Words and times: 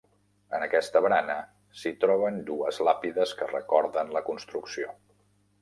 En 0.59 0.63
aquesta 0.67 1.01
barana 1.05 1.35
s'hi 1.81 1.93
troben 2.05 2.41
dues 2.49 2.81
làpides 2.89 3.37
que 3.43 3.53
recorden 3.53 4.11
la 4.17 4.27
construcció. 4.31 4.99